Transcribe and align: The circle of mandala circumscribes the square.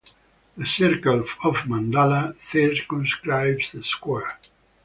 The 0.57 0.65
circle 0.65 1.25
of 1.43 1.57
mandala 1.67 2.35
circumscribes 2.41 3.71
the 3.71 3.83
square. 3.83 4.39